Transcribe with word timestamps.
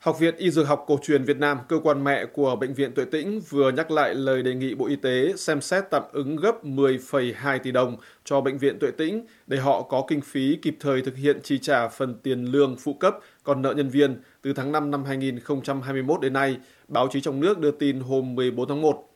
Học 0.00 0.18
viện 0.18 0.34
Y 0.36 0.50
Dược 0.50 0.68
học 0.68 0.84
Cổ 0.86 0.98
truyền 1.02 1.24
Việt 1.24 1.36
Nam, 1.36 1.58
cơ 1.68 1.78
quan 1.82 2.04
mẹ 2.04 2.26
của 2.26 2.56
Bệnh 2.56 2.74
viện 2.74 2.92
Tuệ 2.94 3.04
Tĩnh 3.04 3.40
vừa 3.48 3.72
nhắc 3.72 3.90
lại 3.90 4.14
lời 4.14 4.42
đề 4.42 4.54
nghị 4.54 4.74
Bộ 4.74 4.86
Y 4.86 4.96
tế 4.96 5.32
xem 5.36 5.60
xét 5.60 5.84
tạm 5.90 6.02
ứng 6.12 6.36
gấp 6.36 6.64
10,2 6.64 7.58
tỷ 7.58 7.72
đồng 7.72 7.96
cho 8.24 8.40
Bệnh 8.40 8.58
viện 8.58 8.78
Tuệ 8.78 8.90
Tĩnh 8.90 9.26
để 9.46 9.56
họ 9.56 9.82
có 9.82 10.04
kinh 10.08 10.20
phí 10.20 10.58
kịp 10.62 10.76
thời 10.80 11.02
thực 11.02 11.16
hiện 11.16 11.40
chi 11.42 11.58
trả 11.58 11.88
phần 11.88 12.14
tiền 12.22 12.44
lương 12.44 12.76
phụ 12.76 12.94
cấp 12.94 13.18
còn 13.44 13.62
nợ 13.62 13.72
nhân 13.72 13.88
viên 13.88 14.16
từ 14.42 14.52
tháng 14.52 14.72
5 14.72 14.90
năm 14.90 15.04
2021 15.04 16.20
đến 16.20 16.32
nay, 16.32 16.56
báo 16.88 17.08
chí 17.12 17.20
trong 17.20 17.40
nước 17.40 17.58
đưa 17.58 17.70
tin 17.70 18.00
hôm 18.00 18.34
14 18.34 18.68
tháng 18.68 18.82
1. 18.82 19.08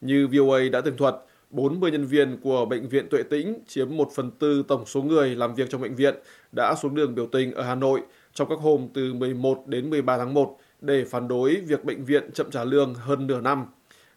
Như 0.00 0.28
VOA 0.32 0.60
đã 0.72 0.80
tường 0.80 0.96
thuật, 0.96 1.14
40 1.50 1.90
nhân 1.90 2.06
viên 2.06 2.40
của 2.40 2.64
Bệnh 2.64 2.88
viện 2.88 3.06
Tuệ 3.10 3.22
Tĩnh 3.22 3.58
chiếm 3.68 3.96
1 3.96 4.10
phần 4.14 4.30
tư 4.30 4.64
tổng 4.68 4.86
số 4.86 5.02
người 5.02 5.36
làm 5.36 5.54
việc 5.54 5.70
trong 5.70 5.80
bệnh 5.80 5.94
viện 5.94 6.14
đã 6.56 6.74
xuống 6.82 6.94
đường 6.94 7.14
biểu 7.14 7.26
tình 7.26 7.52
ở 7.54 7.62
Hà 7.62 7.74
Nội 7.74 8.00
trong 8.34 8.48
các 8.48 8.58
hôm 8.58 8.88
từ 8.94 9.14
11 9.14 9.66
đến 9.66 9.90
13 9.90 10.18
tháng 10.18 10.34
1 10.34 10.56
để 10.80 11.04
phản 11.04 11.28
đối 11.28 11.56
việc 11.56 11.84
bệnh 11.84 12.04
viện 12.04 12.30
chậm 12.34 12.50
trả 12.50 12.64
lương 12.64 12.94
hơn 12.94 13.26
nửa 13.26 13.40
năm. 13.40 13.66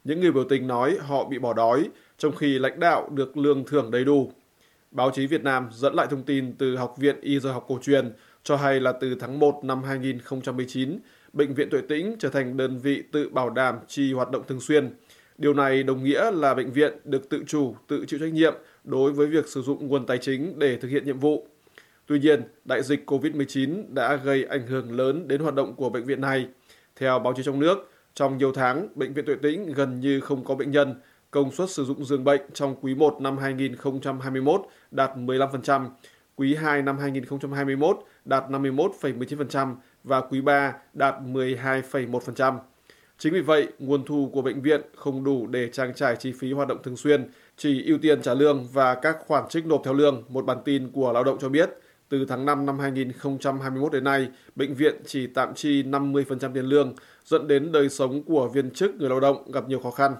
Những 0.03 0.21
người 0.21 0.31
biểu 0.31 0.43
tình 0.43 0.67
nói 0.67 0.97
họ 0.99 1.25
bị 1.25 1.39
bỏ 1.39 1.53
đói, 1.53 1.89
trong 2.17 2.35
khi 2.35 2.59
lãnh 2.59 2.79
đạo 2.79 3.09
được 3.09 3.37
lương 3.37 3.65
thưởng 3.65 3.91
đầy 3.91 4.05
đủ. 4.05 4.31
Báo 4.91 5.11
chí 5.13 5.27
Việt 5.27 5.43
Nam 5.43 5.69
dẫn 5.71 5.93
lại 5.93 6.07
thông 6.09 6.23
tin 6.23 6.53
từ 6.57 6.75
Học 6.75 6.95
viện 6.97 7.21
Y 7.21 7.39
Dược 7.39 7.53
học 7.53 7.65
Cổ 7.67 7.79
truyền 7.81 8.13
cho 8.43 8.55
hay 8.55 8.79
là 8.79 8.91
từ 8.91 9.15
tháng 9.19 9.39
1 9.39 9.59
năm 9.63 9.83
2019, 9.83 10.99
Bệnh 11.33 11.53
viện 11.53 11.69
Tuệ 11.69 11.81
Tĩnh 11.89 12.15
trở 12.19 12.29
thành 12.29 12.57
đơn 12.57 12.79
vị 12.79 13.03
tự 13.11 13.29
bảo 13.29 13.49
đảm 13.49 13.75
chi 13.87 14.13
hoạt 14.13 14.31
động 14.31 14.43
thường 14.47 14.61
xuyên. 14.61 14.93
Điều 15.37 15.53
này 15.53 15.83
đồng 15.83 16.03
nghĩa 16.03 16.31
là 16.31 16.53
bệnh 16.53 16.71
viện 16.71 16.93
được 17.03 17.29
tự 17.29 17.43
chủ, 17.47 17.75
tự 17.87 18.05
chịu 18.07 18.19
trách 18.19 18.33
nhiệm 18.33 18.53
đối 18.83 19.11
với 19.11 19.27
việc 19.27 19.47
sử 19.47 19.61
dụng 19.61 19.87
nguồn 19.87 20.05
tài 20.05 20.17
chính 20.17 20.59
để 20.59 20.77
thực 20.77 20.87
hiện 20.87 21.05
nhiệm 21.05 21.19
vụ. 21.19 21.47
Tuy 22.07 22.19
nhiên, 22.19 22.43
đại 22.65 22.83
dịch 22.83 23.11
COVID-19 23.11 23.83
đã 23.93 24.15
gây 24.15 24.43
ảnh 24.43 24.67
hưởng 24.67 24.97
lớn 24.97 25.27
đến 25.27 25.41
hoạt 25.41 25.55
động 25.55 25.75
của 25.75 25.89
bệnh 25.89 26.05
viện 26.05 26.21
này. 26.21 26.47
Theo 26.95 27.19
báo 27.19 27.33
chí 27.37 27.43
trong 27.43 27.59
nước, 27.59 27.91
trong 28.13 28.37
nhiều 28.37 28.51
tháng, 28.51 28.87
Bệnh 28.95 29.13
viện 29.13 29.25
Tuệ 29.25 29.35
Tĩnh 29.41 29.73
gần 29.73 29.99
như 29.99 30.19
không 30.19 30.43
có 30.43 30.55
bệnh 30.55 30.71
nhân, 30.71 30.95
công 31.31 31.51
suất 31.51 31.69
sử 31.69 31.85
dụng 31.85 32.05
giường 32.05 32.23
bệnh 32.23 32.41
trong 32.53 32.75
quý 32.81 32.95
1 32.95 33.17
năm 33.21 33.37
2021 33.37 34.61
đạt 34.91 35.11
15%, 35.15 35.89
quý 36.35 36.55
2 36.55 36.81
năm 36.81 36.97
2021 36.97 37.99
đạt 38.25 38.43
51,19% 38.49 39.75
và 40.03 40.21
quý 40.21 40.41
3 40.41 40.73
đạt 40.93 41.15
12,1%. 41.21 42.57
Chính 43.17 43.33
vì 43.33 43.41
vậy, 43.41 43.67
nguồn 43.79 44.05
thu 44.05 44.29
của 44.33 44.41
bệnh 44.41 44.61
viện 44.61 44.81
không 44.95 45.23
đủ 45.23 45.47
để 45.47 45.69
trang 45.69 45.93
trải 45.93 46.15
chi 46.15 46.33
phí 46.39 46.53
hoạt 46.53 46.67
động 46.67 46.83
thường 46.83 46.97
xuyên, 46.97 47.29
chỉ 47.57 47.85
ưu 47.87 47.97
tiên 47.97 48.21
trả 48.21 48.33
lương 48.33 48.67
và 48.73 48.95
các 48.95 49.17
khoản 49.27 49.43
trích 49.49 49.65
nộp 49.65 49.81
theo 49.85 49.93
lương, 49.93 50.23
một 50.29 50.45
bản 50.45 50.57
tin 50.65 50.91
của 50.91 51.13
lao 51.13 51.23
động 51.23 51.37
cho 51.41 51.49
biết. 51.49 51.69
Từ 52.09 52.25
tháng 52.25 52.45
5 52.45 52.65
năm 52.65 52.79
2021 52.79 53.91
đến 53.91 54.03
nay, 54.03 54.27
bệnh 54.55 54.73
viện 54.73 54.95
chỉ 55.05 55.27
tạm 55.27 55.53
chi 55.53 55.83
50% 55.83 56.53
tiền 56.53 56.65
lương, 56.65 56.93
dẫn 57.25 57.47
đến 57.47 57.71
đời 57.71 57.89
sống 57.89 58.23
của 58.23 58.47
viên 58.47 58.71
chức 58.71 58.95
người 58.95 59.09
lao 59.09 59.19
động 59.19 59.51
gặp 59.51 59.67
nhiều 59.67 59.79
khó 59.79 59.91
khăn. 59.91 60.15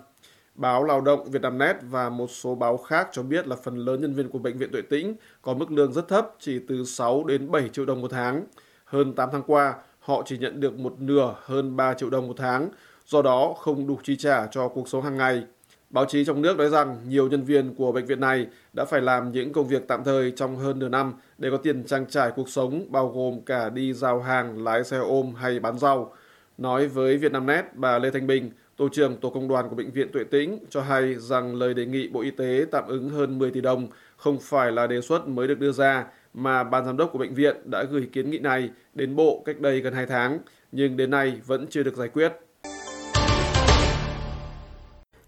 Báo 0.55 0.83
Lao 0.83 1.01
động 1.01 1.31
Việt 1.31 1.41
Nam 1.41 1.57
Net 1.57 1.75
và 1.81 2.09
một 2.09 2.27
số 2.27 2.55
báo 2.55 2.77
khác 2.77 3.09
cho 3.11 3.23
biết 3.23 3.47
là 3.47 3.55
phần 3.55 3.77
lớn 3.77 4.01
nhân 4.01 4.13
viên 4.13 4.29
của 4.29 4.39
Bệnh 4.39 4.57
viện 4.57 4.71
Tuệ 4.71 4.81
Tĩnh 4.81 5.15
có 5.41 5.53
mức 5.53 5.71
lương 5.71 5.93
rất 5.93 6.07
thấp, 6.07 6.35
chỉ 6.39 6.59
từ 6.67 6.85
6 6.85 7.23
đến 7.23 7.51
7 7.51 7.69
triệu 7.69 7.85
đồng 7.85 8.01
một 8.01 8.11
tháng. 8.11 8.45
Hơn 8.85 9.13
8 9.13 9.29
tháng 9.31 9.43
qua, 9.47 9.73
họ 9.99 10.23
chỉ 10.25 10.37
nhận 10.37 10.59
được 10.59 10.79
một 10.79 10.95
nửa 10.99 11.35
hơn 11.41 11.75
3 11.75 11.93
triệu 11.93 12.09
đồng 12.09 12.27
một 12.27 12.35
tháng, 12.37 12.69
do 13.05 13.21
đó 13.21 13.53
không 13.59 13.87
đủ 13.87 13.99
chi 14.03 14.15
trả 14.15 14.47
cho 14.47 14.67
cuộc 14.67 14.89
sống 14.89 15.01
hàng 15.03 15.17
ngày. 15.17 15.43
Báo 15.89 16.05
chí 16.05 16.25
trong 16.25 16.41
nước 16.41 16.57
nói 16.57 16.69
rằng 16.69 16.97
nhiều 17.07 17.27
nhân 17.27 17.43
viên 17.43 17.75
của 17.75 17.91
bệnh 17.91 18.05
viện 18.05 18.19
này 18.19 18.47
đã 18.73 18.85
phải 18.85 19.01
làm 19.01 19.31
những 19.31 19.53
công 19.53 19.67
việc 19.67 19.87
tạm 19.87 20.03
thời 20.03 20.31
trong 20.31 20.55
hơn 20.55 20.79
nửa 20.79 20.89
năm 20.89 21.13
để 21.37 21.49
có 21.51 21.57
tiền 21.57 21.83
trang 21.83 22.05
trải 22.09 22.31
cuộc 22.35 22.49
sống, 22.49 22.85
bao 22.89 23.09
gồm 23.09 23.41
cả 23.41 23.69
đi 23.69 23.93
giao 23.93 24.21
hàng, 24.21 24.63
lái 24.63 24.83
xe 24.83 24.97
ôm 24.97 25.33
hay 25.35 25.59
bán 25.59 25.79
rau. 25.79 26.13
Nói 26.57 26.87
với 26.87 27.17
Vietnamnet, 27.17 27.65
bà 27.73 27.99
Lê 27.99 28.11
Thanh 28.11 28.27
Bình, 28.27 28.51
Tổ 28.77 28.89
trưởng 28.89 29.17
Tổ 29.17 29.29
công 29.29 29.47
đoàn 29.47 29.69
của 29.69 29.75
Bệnh 29.75 29.91
viện 29.91 30.07
Tuệ 30.13 30.23
Tĩnh 30.23 30.59
cho 30.69 30.81
hay 30.81 31.15
rằng 31.15 31.55
lời 31.55 31.73
đề 31.73 31.85
nghị 31.85 32.07
Bộ 32.07 32.21
Y 32.21 32.31
tế 32.31 32.65
tạm 32.71 32.87
ứng 32.87 33.09
hơn 33.09 33.39
10 33.39 33.51
tỷ 33.51 33.61
đồng 33.61 33.87
không 34.17 34.39
phải 34.41 34.71
là 34.71 34.87
đề 34.87 35.01
xuất 35.01 35.27
mới 35.27 35.47
được 35.47 35.59
đưa 35.59 35.71
ra, 35.71 36.05
mà 36.33 36.63
Ban 36.63 36.85
Giám 36.85 36.97
đốc 36.97 37.11
của 37.11 37.19
bệnh 37.19 37.33
viện 37.33 37.55
đã 37.65 37.83
gửi 37.83 38.09
kiến 38.11 38.29
nghị 38.29 38.39
này 38.39 38.69
đến 38.93 39.15
Bộ 39.15 39.43
cách 39.45 39.59
đây 39.59 39.81
gần 39.81 39.93
2 39.93 40.05
tháng, 40.05 40.39
nhưng 40.71 40.97
đến 40.97 41.09
nay 41.11 41.33
vẫn 41.45 41.67
chưa 41.69 41.83
được 41.83 41.95
giải 41.95 42.09
quyết. 42.09 42.33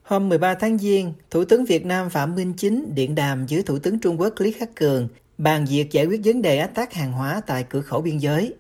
Hôm 0.08 0.30
13 0.30 0.54
tháng 0.54 0.78
Giêng, 0.78 1.14
Thủ 1.32 1.46
tướng 1.46 1.66
Việt 1.66 1.86
Nam 1.86 2.10
Phạm 2.10 2.36
Minh 2.36 2.54
Chính 2.58 2.96
điện 2.96 3.16
đàm 3.16 3.46
với 3.50 3.64
Thủ 3.64 3.80
tướng 3.80 4.00
Trung 4.00 4.20
Quốc 4.20 4.34
Lý 4.38 4.52
Khắc 4.52 4.76
Cường 4.76 5.08
bàn 5.38 5.66
việc 5.70 5.92
giải 5.92 6.06
quyết 6.06 6.22
vấn 6.24 6.42
đề 6.42 6.58
ách 6.58 6.76
tắc 6.76 6.94
hàng 6.94 7.12
hóa 7.12 7.42
tại 7.48 7.66
cửa 7.70 7.82
khẩu 7.82 8.02
biên 8.02 8.18
giới. 8.18 8.54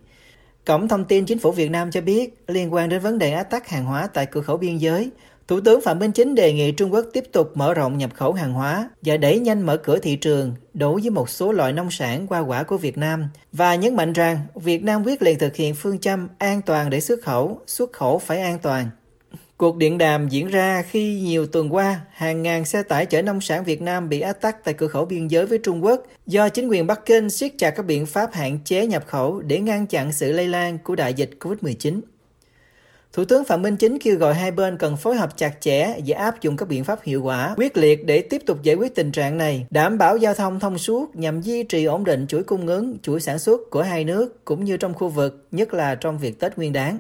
Cổng 0.65 0.87
thông 0.87 1.05
tin 1.05 1.25
Chính 1.25 1.39
phủ 1.39 1.51
Việt 1.51 1.71
Nam 1.71 1.91
cho 1.91 2.01
biết, 2.01 2.43
liên 2.47 2.73
quan 2.73 2.89
đến 2.89 3.01
vấn 3.01 3.17
đề 3.17 3.31
ách 3.31 3.49
tắc 3.49 3.67
hàng 3.67 3.85
hóa 3.85 4.07
tại 4.07 4.25
cửa 4.25 4.41
khẩu 4.41 4.57
biên 4.57 4.77
giới, 4.77 5.11
Thủ 5.47 5.61
tướng 5.61 5.81
Phạm 5.81 5.99
Minh 5.99 6.11
Chính 6.11 6.35
đề 6.35 6.53
nghị 6.53 6.71
Trung 6.71 6.93
Quốc 6.93 7.05
tiếp 7.13 7.23
tục 7.31 7.51
mở 7.55 7.73
rộng 7.73 7.97
nhập 7.97 8.11
khẩu 8.13 8.33
hàng 8.33 8.53
hóa 8.53 8.89
và 9.01 9.17
đẩy 9.17 9.39
nhanh 9.39 9.65
mở 9.65 9.77
cửa 9.77 9.99
thị 9.99 10.15
trường 10.15 10.53
đối 10.73 11.01
với 11.01 11.09
một 11.09 11.29
số 11.29 11.51
loại 11.51 11.73
nông 11.73 11.91
sản 11.91 12.27
hoa 12.29 12.39
quả 12.39 12.63
của 12.63 12.77
Việt 12.77 12.97
Nam 12.97 13.29
và 13.51 13.75
nhấn 13.75 13.95
mạnh 13.95 14.13
rằng 14.13 14.39
Việt 14.55 14.83
Nam 14.83 15.03
quyết 15.05 15.21
liệt 15.21 15.39
thực 15.39 15.55
hiện 15.55 15.75
phương 15.75 15.99
châm 15.99 16.27
an 16.37 16.61
toàn 16.61 16.89
để 16.89 16.99
xuất 16.99 17.21
khẩu, 17.23 17.61
xuất 17.67 17.93
khẩu 17.93 18.19
phải 18.19 18.41
an 18.41 18.59
toàn. 18.59 18.89
Cuộc 19.57 19.77
điện 19.77 19.97
đàm 19.97 20.27
diễn 20.29 20.47
ra 20.47 20.81
khi 20.81 21.21
nhiều 21.21 21.47
tuần 21.47 21.73
qua, 21.73 22.01
hàng 22.11 22.43
ngàn 22.43 22.65
xe 22.65 22.83
tải 22.83 23.05
chở 23.05 23.21
nông 23.21 23.41
sản 23.41 23.63
Việt 23.63 23.81
Nam 23.81 24.09
bị 24.09 24.19
ách 24.19 24.41
tắc 24.41 24.63
tại 24.63 24.73
cửa 24.73 24.87
khẩu 24.87 25.05
biên 25.05 25.27
giới 25.27 25.45
với 25.45 25.57
Trung 25.57 25.85
Quốc 25.85 26.03
do 26.25 26.49
chính 26.49 26.67
quyền 26.67 26.87
Bắc 26.87 27.05
Kinh 27.05 27.29
siết 27.29 27.51
chặt 27.57 27.71
các 27.71 27.85
biện 27.85 28.05
pháp 28.05 28.33
hạn 28.33 28.59
chế 28.65 28.87
nhập 28.87 29.03
khẩu 29.07 29.39
để 29.39 29.59
ngăn 29.59 29.87
chặn 29.87 30.11
sự 30.13 30.31
lây 30.31 30.47
lan 30.47 30.77
của 30.83 30.95
đại 30.95 31.13
dịch 31.13 31.29
COVID-19. 31.39 32.01
Thủ 33.13 33.25
tướng 33.25 33.45
Phạm 33.45 33.61
Minh 33.61 33.77
Chính 33.77 33.99
kêu 33.99 34.17
gọi 34.17 34.33
hai 34.33 34.51
bên 34.51 34.77
cần 34.77 34.97
phối 34.97 35.15
hợp 35.15 35.37
chặt 35.37 35.61
chẽ 35.61 35.93
và 36.05 36.17
áp 36.17 36.41
dụng 36.41 36.57
các 36.57 36.67
biện 36.67 36.83
pháp 36.83 37.03
hiệu 37.03 37.23
quả, 37.23 37.53
quyết 37.57 37.77
liệt 37.77 38.05
để 38.05 38.21
tiếp 38.21 38.41
tục 38.45 38.63
giải 38.63 38.75
quyết 38.75 38.95
tình 38.95 39.11
trạng 39.11 39.37
này, 39.37 39.65
đảm 39.69 39.97
bảo 39.97 40.17
giao 40.17 40.33
thông 40.33 40.59
thông 40.59 40.77
suốt 40.77 41.15
nhằm 41.15 41.41
duy 41.41 41.63
trì 41.63 41.85
ổn 41.85 42.03
định 42.03 42.27
chuỗi 42.27 42.43
cung 42.43 42.67
ứng, 42.67 42.97
chuỗi 43.01 43.19
sản 43.19 43.39
xuất 43.39 43.61
của 43.69 43.81
hai 43.81 44.03
nước 44.03 44.45
cũng 44.45 44.63
như 44.63 44.77
trong 44.77 44.93
khu 44.93 45.09
vực, 45.09 45.47
nhất 45.51 45.73
là 45.73 45.95
trong 45.95 46.17
việc 46.17 46.39
Tết 46.39 46.57
Nguyên 46.57 46.73
đán. 46.73 46.97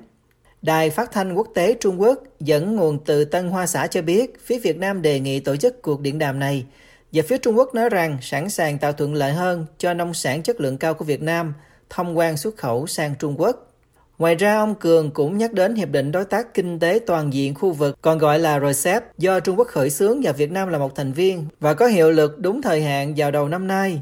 Đài 0.67 0.89
phát 0.89 1.11
thanh 1.11 1.33
quốc 1.33 1.47
tế 1.53 1.73
Trung 1.79 2.01
Quốc 2.01 2.23
dẫn 2.39 2.75
nguồn 2.75 2.99
từ 3.05 3.25
Tân 3.25 3.49
Hoa 3.49 3.67
Xã 3.67 3.87
cho 3.87 4.01
biết 4.01 4.39
phía 4.45 4.59
Việt 4.59 4.77
Nam 4.77 5.01
đề 5.01 5.19
nghị 5.19 5.39
tổ 5.39 5.55
chức 5.55 5.81
cuộc 5.81 6.01
điện 6.01 6.19
đàm 6.19 6.39
này 6.39 6.65
và 7.11 7.23
phía 7.27 7.37
Trung 7.37 7.57
Quốc 7.57 7.75
nói 7.75 7.89
rằng 7.89 8.17
sẵn 8.21 8.49
sàng 8.49 8.77
tạo 8.77 8.93
thuận 8.93 9.13
lợi 9.13 9.31
hơn 9.31 9.65
cho 9.77 9.93
nông 9.93 10.13
sản 10.13 10.43
chất 10.43 10.61
lượng 10.61 10.77
cao 10.77 10.93
của 10.93 11.05
Việt 11.05 11.21
Nam 11.21 11.53
thông 11.89 12.17
quan 12.17 12.37
xuất 12.37 12.57
khẩu 12.57 12.87
sang 12.87 13.15
Trung 13.19 13.35
Quốc. 13.37 13.73
Ngoài 14.17 14.35
ra, 14.35 14.57
ông 14.57 14.75
Cường 14.75 15.11
cũng 15.11 15.37
nhắc 15.37 15.53
đến 15.53 15.75
Hiệp 15.75 15.89
định 15.89 16.11
Đối 16.11 16.25
tác 16.25 16.53
Kinh 16.53 16.79
tế 16.79 16.99
Toàn 17.07 17.33
diện 17.33 17.55
khu 17.55 17.71
vực, 17.71 17.97
còn 18.01 18.17
gọi 18.17 18.39
là 18.39 18.59
RCEP, 18.59 19.17
do 19.17 19.39
Trung 19.39 19.55
Quốc 19.55 19.67
khởi 19.67 19.89
xướng 19.89 20.21
và 20.23 20.31
Việt 20.31 20.51
Nam 20.51 20.69
là 20.69 20.77
một 20.77 20.95
thành 20.95 21.13
viên, 21.13 21.45
và 21.59 21.73
có 21.73 21.87
hiệu 21.87 22.11
lực 22.11 22.39
đúng 22.39 22.61
thời 22.61 22.81
hạn 22.81 23.13
vào 23.17 23.31
đầu 23.31 23.47
năm 23.47 23.67
nay. 23.67 24.01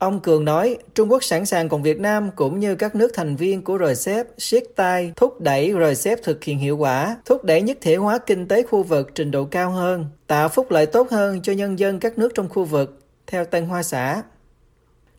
Ông 0.00 0.20
Cường 0.20 0.44
nói, 0.44 0.76
Trung 0.94 1.10
Quốc 1.10 1.24
sẵn 1.24 1.46
sàng 1.46 1.68
cùng 1.68 1.82
Việt 1.82 2.00
Nam 2.00 2.30
cũng 2.36 2.60
như 2.60 2.74
các 2.74 2.94
nước 2.94 3.10
thành 3.14 3.36
viên 3.36 3.64
của 3.64 3.78
RCEP 3.78 4.26
siết 4.38 4.64
tay 4.76 5.12
thúc 5.16 5.40
đẩy 5.40 5.72
RCEP 5.72 6.22
thực 6.22 6.44
hiện 6.44 6.58
hiệu 6.58 6.76
quả, 6.76 7.16
thúc 7.24 7.44
đẩy 7.44 7.62
nhất 7.62 7.78
thể 7.80 7.96
hóa 7.96 8.18
kinh 8.18 8.48
tế 8.48 8.62
khu 8.62 8.82
vực 8.82 9.10
trình 9.14 9.30
độ 9.30 9.44
cao 9.44 9.70
hơn, 9.70 10.06
tạo 10.26 10.48
phúc 10.48 10.70
lợi 10.70 10.86
tốt 10.86 11.10
hơn 11.10 11.42
cho 11.42 11.52
nhân 11.52 11.78
dân 11.78 12.00
các 12.00 12.18
nước 12.18 12.32
trong 12.34 12.48
khu 12.48 12.64
vực, 12.64 13.00
theo 13.26 13.44
Tân 13.44 13.64
Hoa 13.66 13.82
Xã. 13.82 14.22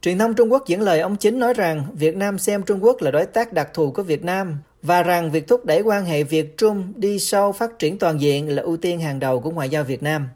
Truyền 0.02 0.18
thông 0.18 0.34
Trung 0.34 0.52
Quốc 0.52 0.68
dẫn 0.68 0.81
lời 0.81 1.00
ông 1.00 1.16
Chính 1.16 1.40
nói 1.40 1.53
rằng 1.53 1.86
Việt 1.94 2.16
Nam 2.16 2.38
xem 2.38 2.64
Trung 2.64 2.84
Quốc 2.84 3.02
là 3.02 3.12
đối 3.12 3.25
tác 3.25 3.53
đặc 3.53 3.70
thù 3.74 3.91
của 3.91 4.03
Việt 4.03 4.24
Nam 4.24 4.58
và 4.81 5.03
rằng 5.03 5.31
việc 5.31 5.47
thúc 5.47 5.66
đẩy 5.66 5.81
quan 5.81 6.06
hệ 6.06 6.24
Việt 6.24 6.58
Trung 6.58 6.94
đi 6.96 7.20
sâu 7.20 7.52
phát 7.52 7.80
triển 7.80 8.00
toàn 8.00 8.22
diện 8.22 8.56
là 8.56 8.64
ưu 8.64 8.78
tiên 8.78 9.00
hàng 9.00 9.20
đầu 9.20 9.40
của 9.40 9.52
ngoại 9.52 9.70
giao 9.70 9.84
Việt 9.84 10.03
Nam. 10.03 10.28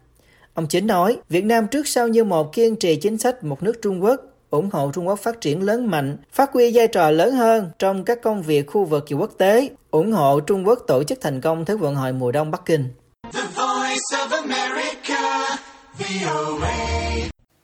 Ông 0.53 0.67
Chính 0.67 0.88
nói, 0.88 1.17
Việt 1.29 1.45
Nam 1.45 1.67
trước 1.67 1.88
sau 1.88 2.07
như 2.07 2.23
một 2.23 2.53
kiên 2.53 2.75
trì 2.75 2.95
chính 2.95 3.17
sách 3.17 3.44
một 3.44 3.63
nước 3.63 3.81
Trung 3.81 4.03
Quốc 4.03 4.34
ủng 4.55 4.69
hộ 4.71 4.91
Trung 4.93 5.07
Quốc 5.07 5.19
phát 5.19 5.41
triển 5.41 5.61
lớn 5.61 5.85
mạnh, 5.85 6.17
phát 6.31 6.53
huy 6.53 6.71
vai 6.73 6.88
trò 6.88 7.11
lớn 7.11 7.31
hơn 7.31 7.69
trong 7.79 8.03
các 8.03 8.21
công 8.21 8.41
việc 8.41 8.67
khu 8.67 8.85
vực 8.85 9.05
và 9.09 9.17
quốc 9.17 9.31
tế, 9.38 9.69
ủng 9.91 10.11
hộ 10.11 10.39
Trung 10.39 10.67
Quốc 10.67 10.79
tổ 10.87 11.03
chức 11.03 11.22
thành 11.22 11.41
công 11.41 11.66
Thế 11.66 11.75
vận 11.75 11.96
hội 11.96 12.11
mùa 12.13 12.31
đông 12.31 12.52
Bắc 12.52 12.66
Kinh. 12.66 12.90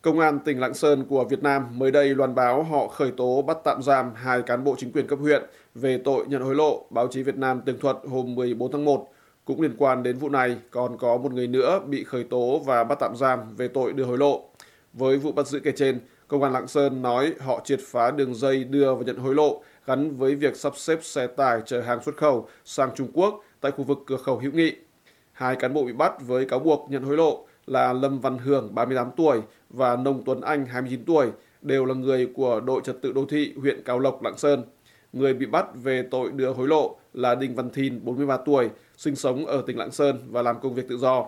Công 0.02 0.20
an 0.20 0.40
tỉnh 0.46 0.60
Lạng 0.60 0.74
Sơn 0.74 1.06
của 1.10 1.24
Việt 1.24 1.44
Nam 1.44 1.80
mới 1.80 1.92
đây 1.92 2.16
loan 2.16 2.36
báo 2.36 2.64
họ 2.64 2.88
khởi 2.88 3.12
tố 3.18 3.42
bắt 3.42 3.58
tạm 3.64 3.82
giam 3.84 4.12
hai 4.16 4.42
cán 4.42 4.64
bộ 4.64 4.76
chính 4.78 4.92
quyền 4.92 5.08
cấp 5.08 5.20
huyện 5.22 5.42
về 5.76 6.00
tội 6.06 6.26
nhận 6.28 6.42
hối 6.42 6.56
lộ, 6.56 6.86
báo 6.90 7.08
chí 7.08 7.24
Việt 7.24 7.38
Nam 7.38 7.62
tường 7.66 7.80
thuật 7.80 7.98
hôm 8.10 8.36
14 8.36 8.72
tháng 8.72 8.86
1. 8.86 9.08
Cũng 9.46 9.62
liên 9.62 9.76
quan 9.78 10.04
đến 10.04 10.18
vụ 10.18 10.30
này, 10.30 10.58
còn 10.72 10.98
có 10.98 11.18
một 11.18 11.34
người 11.34 11.48
nữa 11.48 11.80
bị 11.88 12.04
khởi 12.04 12.24
tố 12.24 12.62
và 12.66 12.84
bắt 12.84 12.98
tạm 13.00 13.16
giam 13.16 13.40
về 13.58 13.68
tội 13.68 13.94
đưa 13.94 14.04
hối 14.04 14.18
lộ. 14.18 14.44
Với 14.94 15.18
vụ 15.18 15.32
bắt 15.32 15.48
giữ 15.48 15.60
kể 15.60 15.72
trên, 15.76 16.00
Công 16.32 16.44
an 16.44 16.54
Lạng 16.54 16.68
Sơn 16.68 17.02
nói 17.02 17.34
họ 17.40 17.62
triệt 17.64 17.80
phá 17.86 18.12
đường 18.12 18.36
dây 18.36 18.64
đưa 18.64 18.96
và 18.96 19.04
nhận 19.06 19.18
hối 19.18 19.36
lộ 19.36 19.62
gắn 19.86 20.18
với 20.18 20.36
việc 20.36 20.56
sắp 20.56 20.74
xếp 20.76 21.00
xe 21.02 21.28
tải 21.28 21.62
chở 21.66 21.82
hàng 21.82 22.04
xuất 22.04 22.18
khẩu 22.18 22.48
sang 22.66 22.90
Trung 22.96 23.08
Quốc 23.14 23.44
tại 23.62 23.72
khu 23.72 23.84
vực 23.84 23.98
cửa 24.06 24.18
khẩu 24.18 24.40
hữu 24.40 24.52
nghị. 24.52 24.76
Hai 25.32 25.56
cán 25.56 25.74
bộ 25.74 25.84
bị 25.84 25.94
bắt 25.94 26.14
với 26.22 26.46
cáo 26.46 26.60
buộc 26.60 26.88
nhận 26.90 27.04
hối 27.04 27.18
lộ 27.18 27.46
là 27.68 27.94
Lâm 27.94 28.20
Văn 28.20 28.38
Hưởng 28.38 28.76
38 28.76 29.12
tuổi 29.18 29.42
và 29.70 29.96
Nông 29.96 30.24
Tuấn 30.26 30.42
Anh 30.42 30.66
29 30.66 31.06
tuổi 31.06 31.32
đều 31.62 31.86
là 31.86 31.94
người 31.94 32.28
của 32.36 32.60
đội 32.60 32.82
trật 32.84 33.02
tự 33.02 33.12
đô 33.12 33.26
thị 33.26 33.54
huyện 33.62 33.84
Cao 33.84 34.00
Lộc 34.00 34.24
Lạng 34.24 34.38
Sơn. 34.38 34.64
người 35.14 35.34
bị 35.34 35.46
bắt 35.46 35.66
về 35.76 36.04
tội 36.12 36.32
đưa 36.32 36.54
hối 36.54 36.68
lộ 36.68 36.96
là 37.14 37.36
Đinh 37.36 37.56
Văn 37.56 37.70
Thìn, 37.70 38.06
43 38.06 38.38
tuổi, 38.38 38.70
sinh 38.98 39.16
sống 39.16 39.46
ở 39.46 39.64
tỉnh 39.68 39.78
Lạng 39.78 39.92
Sơn 39.92 40.18
và 40.30 40.42
làm 40.42 40.60
công 40.60 40.74
việc 40.74 40.90
tự 40.90 40.98
do. 40.98 41.26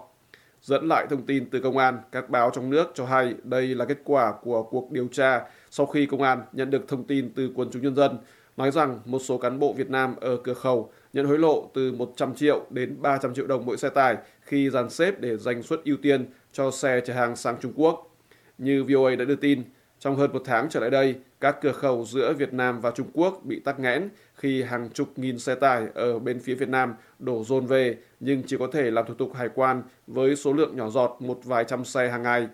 Dẫn 0.63 0.87
lại 0.87 1.07
thông 1.09 1.25
tin 1.25 1.49
từ 1.49 1.59
công 1.59 1.77
an, 1.77 1.99
các 2.11 2.29
báo 2.29 2.51
trong 2.53 2.69
nước 2.69 2.91
cho 2.95 3.05
hay 3.05 3.33
đây 3.43 3.75
là 3.75 3.85
kết 3.85 3.97
quả 4.03 4.33
của 4.41 4.63
cuộc 4.63 4.91
điều 4.91 5.07
tra 5.11 5.41
sau 5.69 5.85
khi 5.85 6.05
công 6.05 6.21
an 6.21 6.41
nhận 6.51 6.69
được 6.69 6.87
thông 6.87 7.03
tin 7.03 7.31
từ 7.35 7.51
quần 7.55 7.69
chúng 7.71 7.81
nhân 7.81 7.95
dân 7.95 8.17
nói 8.57 8.71
rằng 8.71 8.99
một 9.05 9.19
số 9.19 9.37
cán 9.37 9.59
bộ 9.59 9.73
Việt 9.73 9.89
Nam 9.89 10.15
ở 10.21 10.37
cửa 10.43 10.53
khẩu 10.53 10.91
nhận 11.13 11.25
hối 11.25 11.39
lộ 11.39 11.69
từ 11.73 11.91
100 11.91 12.35
triệu 12.35 12.65
đến 12.69 13.01
300 13.01 13.33
triệu 13.33 13.47
đồng 13.47 13.65
mỗi 13.65 13.77
xe 13.77 13.89
tải 13.89 14.17
khi 14.41 14.69
dàn 14.69 14.89
xếp 14.89 15.19
để 15.19 15.37
giành 15.37 15.63
suất 15.63 15.83
ưu 15.85 15.97
tiên 16.01 16.25
cho 16.51 16.71
xe 16.71 17.01
chở 17.05 17.13
hàng 17.13 17.35
sang 17.35 17.57
Trung 17.61 17.73
Quốc. 17.75 18.15
Như 18.57 18.83
VOA 18.83 19.15
đã 19.15 19.25
đưa 19.25 19.35
tin, 19.35 19.63
trong 19.99 20.15
hơn 20.15 20.33
một 20.33 20.41
tháng 20.45 20.69
trở 20.69 20.79
lại 20.79 20.89
đây, 20.89 21.15
các 21.43 21.61
cửa 21.61 21.71
khẩu 21.71 22.05
giữa 22.05 22.33
Việt 22.33 22.53
Nam 22.53 22.81
và 22.81 22.91
Trung 22.91 23.07
Quốc 23.13 23.41
bị 23.43 23.59
tắc 23.59 23.79
nghẽn 23.79 24.09
khi 24.35 24.63
hàng 24.63 24.89
chục 24.89 25.07
nghìn 25.15 25.39
xe 25.39 25.55
tải 25.55 25.87
ở 25.93 26.19
bên 26.19 26.39
phía 26.39 26.55
Việt 26.55 26.69
Nam 26.69 26.95
đổ 27.19 27.43
dồn 27.43 27.65
về 27.65 27.97
nhưng 28.19 28.43
chỉ 28.47 28.57
có 28.59 28.67
thể 28.71 28.91
làm 28.91 29.05
thủ 29.05 29.13
tục 29.13 29.33
hải 29.33 29.49
quan 29.55 29.83
với 30.07 30.35
số 30.35 30.53
lượng 30.53 30.75
nhỏ 30.75 30.89
giọt 30.89 31.17
một 31.19 31.39
vài 31.43 31.63
trăm 31.63 31.85
xe 31.85 32.09
hàng 32.09 32.23
ngày. 32.23 32.47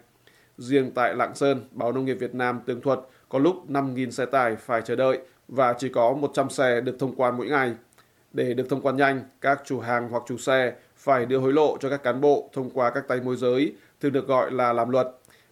Riêng 0.58 0.92
tại 0.96 1.16
Lạng 1.16 1.36
Sơn, 1.36 1.64
Báo 1.72 1.92
Nông 1.92 2.06
nghiệp 2.06 2.14
Việt 2.14 2.36
Nam 2.36 2.60
tường 2.66 2.82
thuật 2.82 3.00
có 3.30 3.40
lúc 3.40 3.70
5.000 3.70 4.10
xe 4.10 4.26
tải 4.26 4.56
phải 4.56 4.82
chờ 4.82 4.96
đợi 4.96 5.20
và 5.48 5.74
chỉ 5.74 5.90
có 5.90 6.14
100 6.14 6.50
xe 6.50 6.82
được 6.82 6.96
thông 7.00 7.16
quan 7.16 7.38
mỗi 7.38 7.48
ngày. 7.48 7.74
Để 8.34 8.54
được 8.54 8.70
thông 8.70 8.82
quan 8.82 8.98
nhanh, 8.98 9.22
các 9.42 9.62
chủ 9.66 9.80
hàng 9.80 10.10
hoặc 10.10 10.24
chủ 10.28 10.38
xe 10.38 10.74
phải 10.98 11.26
đưa 11.26 11.38
hối 11.38 11.54
lộ 11.54 11.78
cho 11.80 11.90
các 11.90 12.04
cán 12.04 12.22
bộ 12.22 12.50
thông 12.54 12.70
qua 12.70 12.90
các 12.90 13.08
tay 13.08 13.20
môi 13.20 13.36
giới, 13.36 13.74
thường 14.02 14.14
được 14.14 14.28
gọi 14.28 14.52
là 14.52 14.74
làm 14.74 14.90
luật. 14.90 15.08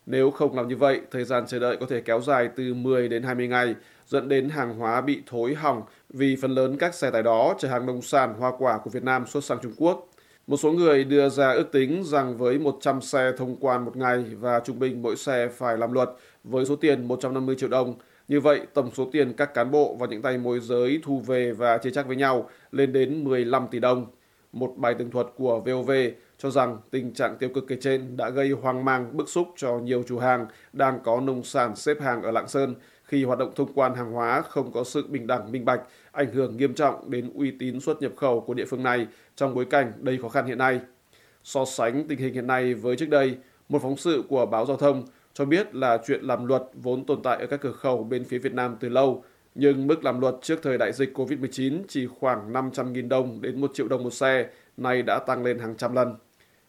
Nếu 0.09 0.31
không 0.31 0.56
làm 0.56 0.68
như 0.68 0.75
vậy, 0.75 1.01
thời 1.12 1.24
gian 1.24 1.44
chờ 1.48 1.59
đợi 1.59 1.77
có 1.80 1.86
thể 1.89 2.01
kéo 2.01 2.21
dài 2.21 2.50
từ 2.56 2.74
10 2.74 3.07
đến 3.09 3.24
20 3.24 3.48
ngày, 3.48 3.75
dẫn 4.06 4.30
đến 4.30 4.50
hàng 4.50 4.75
hóa 4.75 5.01
bị 5.01 5.21
thối 5.25 5.54
hỏng 5.54 5.81
vì 6.09 6.36
phần 6.36 6.51
lớn 6.51 6.77
các 6.80 6.95
xe 6.95 7.12
tải 7.12 7.24
đó 7.24 7.56
chở 7.59 7.68
hàng 7.68 7.86
nông 7.86 8.01
sản 8.01 8.33
hoa 8.39 8.51
quả 8.59 8.77
của 8.77 8.89
Việt 8.89 9.04
Nam 9.04 9.25
xuất 9.27 9.44
sang 9.44 9.57
Trung 9.63 9.74
Quốc. 9.77 10.09
Một 10.48 10.57
số 10.57 10.71
người 10.71 11.04
đưa 11.04 11.30
ra 11.30 11.51
ước 11.51 11.71
tính 11.71 12.04
rằng 12.06 12.38
với 12.38 12.59
100 12.59 13.01
xe 13.01 13.31
thông 13.38 13.56
quan 13.59 13.86
một 13.86 13.98
ngày 13.98 14.25
và 14.39 14.59
trung 14.59 14.80
bình 14.80 15.01
mỗi 15.01 15.15
xe 15.15 15.48
phải 15.48 15.77
làm 15.77 15.92
luật 15.92 16.10
với 16.44 16.65
số 16.65 16.75
tiền 16.75 17.07
150 17.07 17.56
triệu 17.56 17.69
đồng, 17.69 17.95
như 18.27 18.39
vậy, 18.39 18.62
tổng 18.74 18.92
số 18.94 19.10
tiền 19.12 19.33
các 19.33 19.53
cán 19.53 19.71
bộ 19.71 19.95
và 20.00 20.07
những 20.07 20.21
tay 20.21 20.38
môi 20.38 20.60
giới 20.60 21.01
thu 21.03 21.19
về 21.19 21.51
và 21.51 21.77
chia 21.77 21.92
chắc 21.92 22.07
với 22.07 22.15
nhau 22.15 22.50
lên 22.71 22.94
đến 22.94 23.24
15 23.24 23.68
tỷ 23.71 23.80
đồng. 23.80 24.06
Một 24.51 24.74
bài 24.77 24.95
tường 25.00 25.12
thuật 25.12 25.27
của 25.36 25.60
VOV 25.60 25.92
cho 26.38 26.50
rằng 26.50 26.78
tình 26.92 27.13
trạng 27.13 27.38
tiêu 27.38 27.50
cực 27.50 27.68
kể 27.68 27.78
trên 27.81 28.18
đã 28.18 28.30
gây 28.30 28.51
hoang 28.51 28.86
mang 28.86 29.18
bức 29.18 29.30
xúc 29.30 29.48
cho 29.57 29.78
nhiều 29.78 30.04
chủ 30.07 30.19
hàng 30.19 30.45
đang 30.74 31.00
có 31.04 31.22
nông 31.22 31.44
sản 31.44 31.75
xếp 31.75 32.01
hàng 32.01 32.22
ở 32.22 32.31
Lạng 32.31 32.48
Sơn 32.48 32.75
khi 33.07 33.24
hoạt 33.24 33.39
động 33.39 33.51
thông 33.56 33.74
quan 33.74 33.95
hàng 33.95 34.12
hóa 34.12 34.42
không 34.42 34.72
có 34.72 34.84
sự 34.84 35.07
bình 35.07 35.28
đẳng 35.28 35.51
minh 35.51 35.66
bạch, 35.66 35.81
ảnh 36.12 36.34
hưởng 36.34 36.57
nghiêm 36.57 36.74
trọng 36.74 37.12
đến 37.12 37.31
uy 37.34 37.51
tín 37.60 37.80
xuất 37.80 38.01
nhập 38.01 38.12
khẩu 38.16 38.42
của 38.42 38.54
địa 38.54 38.66
phương 38.66 38.84
này 38.84 39.07
trong 39.36 39.54
bối 39.54 39.66
cảnh 39.66 39.94
đầy 39.98 40.18
khó 40.22 40.30
khăn 40.30 40.45
hiện 40.45 40.57
nay. 40.57 40.80
So 41.44 41.66
sánh 41.66 42.07
tình 42.07 42.19
hình 42.19 42.34
hiện 42.34 42.48
nay 42.48 42.74
với 42.74 42.95
trước 42.95 43.10
đây, 43.10 43.38
một 43.69 43.81
phóng 43.81 43.98
sự 43.98 44.24
của 44.30 44.45
báo 44.45 44.66
giao 44.66 44.78
thông 44.78 45.04
cho 45.34 45.45
biết 45.45 45.75
là 45.75 45.98
chuyện 46.07 46.24
làm 46.24 46.45
luật 46.45 46.63
vốn 46.74 47.06
tồn 47.06 47.22
tại 47.24 47.38
ở 47.38 47.48
các 47.48 47.62
cửa 47.62 47.72
khẩu 47.72 48.04
bên 48.04 48.24
phía 48.24 48.38
Việt 48.38 48.54
Nam 48.54 48.78
từ 48.80 48.89
lâu, 48.89 49.24
nhưng 49.56 49.88
mức 49.88 50.04
làm 50.04 50.22
luật 50.22 50.36
trước 50.42 50.60
thời 50.63 50.78
đại 50.78 50.94
dịch 50.94 51.18
COVID-19 51.18 51.81
chỉ 51.88 52.07
khoảng 52.19 52.54
500.000 52.54 53.07
đồng 53.07 53.42
đến 53.42 53.62
1 53.62 53.72
triệu 53.74 53.88
đồng 53.88 54.04
một 54.04 54.13
xe, 54.13 54.50
nay 54.78 55.01
đã 55.01 55.19
tăng 55.19 55.44
lên 55.44 55.60
hàng 55.60 55.75
trăm 55.78 55.95
lần. 55.95 56.16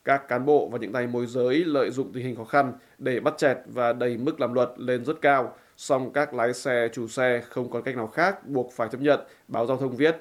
Các 0.09 0.29
cán 0.29 0.47
bộ 0.47 0.69
và 0.69 0.79
những 0.79 0.93
tay 0.93 1.07
môi 1.07 1.27
giới 1.27 1.65
lợi 1.65 1.91
dụng 1.91 2.13
tình 2.13 2.25
hình 2.25 2.37
khó 2.37 2.45
khăn 2.45 2.73
để 2.99 3.21
bắt 3.21 3.35
chẹt 3.39 3.57
và 3.67 3.93
đẩy 3.93 4.17
mức 4.17 4.41
làm 4.41 4.55
luật 4.55 4.71
lên 4.77 5.05
rất 5.05 5.21
cao, 5.21 5.55
song 5.77 6.13
các 6.13 6.35
lái 6.35 6.55
xe, 6.55 6.89
chủ 6.93 7.09
xe 7.09 7.43
không 7.49 7.71
còn 7.71 7.83
cách 7.83 7.97
nào 7.97 8.07
khác 8.07 8.47
buộc 8.47 8.73
phải 8.73 8.89
chấp 8.93 9.01
nhận, 9.01 9.21
báo 9.49 9.67
giao 9.67 9.77
thông 9.77 9.97
viết. 9.97 10.17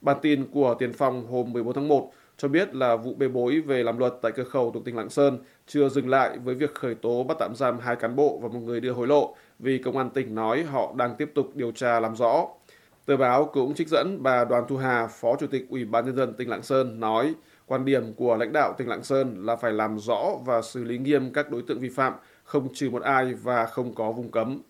Bản 0.00 0.16
tin 0.22 0.46
của 0.52 0.74
Tiền 0.78 0.92
Phong 0.92 1.26
hôm 1.26 1.52
14 1.52 1.74
tháng 1.74 1.88
1 1.88 2.10
cho 2.36 2.48
biết 2.48 2.74
là 2.74 2.96
vụ 2.96 3.14
bê 3.14 3.28
bối 3.28 3.60
về 3.60 3.82
làm 3.82 3.98
luật 3.98 4.14
tại 4.22 4.32
cửa 4.32 4.44
khẩu 4.44 4.70
thuộc 4.70 4.84
tỉnh 4.84 4.96
Lạng 4.96 5.10
Sơn 5.10 5.38
chưa 5.66 5.88
dừng 5.88 6.08
lại 6.08 6.38
với 6.44 6.54
việc 6.54 6.74
khởi 6.74 6.94
tố 6.94 7.24
bắt 7.24 7.36
tạm 7.40 7.54
giam 7.54 7.78
hai 7.78 7.96
cán 7.96 8.16
bộ 8.16 8.38
và 8.42 8.48
một 8.48 8.60
người 8.60 8.80
đưa 8.80 8.92
hối 8.92 9.06
lộ 9.06 9.36
vì 9.58 9.78
công 9.78 9.96
an 9.98 10.10
tỉnh 10.10 10.34
nói 10.34 10.62
họ 10.62 10.94
đang 10.96 11.14
tiếp 11.16 11.30
tục 11.34 11.50
điều 11.54 11.72
tra 11.72 12.00
làm 12.00 12.16
rõ. 12.16 12.46
Tờ 13.06 13.16
báo 13.16 13.50
cũng 13.52 13.74
trích 13.74 13.88
dẫn 13.88 14.22
bà 14.22 14.44
Đoàn 14.44 14.64
Thu 14.68 14.76
Hà, 14.76 15.06
Phó 15.06 15.36
Chủ 15.40 15.46
tịch 15.46 15.66
Ủy 15.68 15.84
ban 15.84 16.04
Nhân 16.04 16.16
dân 16.16 16.34
tỉnh 16.34 16.48
Lạng 16.48 16.62
Sơn 16.62 17.00
nói 17.00 17.34
quan 17.66 17.84
điểm 17.84 18.14
của 18.14 18.36
lãnh 18.36 18.52
đạo 18.52 18.74
tỉnh 18.78 18.88
Lạng 18.88 19.04
Sơn 19.04 19.46
là 19.46 19.56
phải 19.56 19.72
làm 19.72 19.98
rõ 19.98 20.30
và 20.44 20.62
xử 20.62 20.84
lý 20.84 20.98
nghiêm 20.98 21.32
các 21.32 21.50
đối 21.50 21.62
tượng 21.62 21.80
vi 21.80 21.88
phạm, 21.88 22.12
không 22.44 22.68
trừ 22.74 22.90
một 22.90 23.02
ai 23.02 23.34
và 23.34 23.66
không 23.66 23.94
có 23.94 24.12
vùng 24.12 24.30
cấm. 24.30 24.62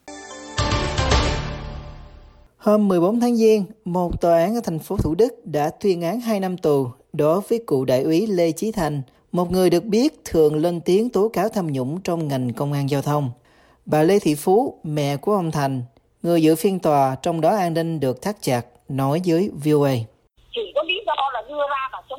Hôm 2.57 2.89
14 2.89 3.21
tháng 3.21 3.37
Giêng, 3.37 3.65
một 3.85 4.21
tòa 4.21 4.39
án 4.39 4.55
ở 4.55 4.61
thành 4.65 4.79
phố 4.79 4.97
Thủ 4.97 5.15
Đức 5.15 5.35
đã 5.45 5.71
tuyên 5.81 6.03
án 6.03 6.21
2 6.21 6.41
năm 6.41 6.57
tù 6.57 6.87
đối 7.13 7.41
với 7.41 7.63
cụ 7.67 7.85
đại 7.85 8.03
úy 8.03 8.27
Lê 8.27 8.53
Chí 8.53 8.73
Thành, 8.73 9.03
một 9.33 9.51
người 9.51 9.71
được 9.71 9.85
biết 9.85 10.25
thường 10.25 10.57
lên 10.57 10.81
tiếng 10.81 11.11
tố 11.11 11.29
cáo 11.29 11.49
tham 11.49 11.73
nhũng 11.73 12.01
trong 12.01 12.29
ngành 12.29 12.53
công 12.53 12.73
an 12.73 12.91
giao 12.91 13.03
thông. 13.03 13.31
Bà 13.87 14.03
Lê 14.03 14.19
Thị 14.19 14.35
Phú, 14.35 14.81
mẹ 14.85 15.17
của 15.17 15.35
ông 15.35 15.51
Thành, 15.51 15.83
người 16.23 16.43
dự 16.43 16.57
phiên 16.57 16.79
tòa 16.79 17.17
trong 17.23 17.41
đó 17.41 17.57
an 17.57 17.75
ninh 17.75 18.01
được 18.01 18.23
thắt 18.23 18.37
chặt, 18.43 18.63
nói 18.89 19.23
với 19.27 19.51
VOA. 19.65 19.95
Chỉ 20.55 20.73
có 20.75 20.83
lý 20.83 20.95
do 21.07 21.15
là 21.35 21.43
đưa 21.49 21.63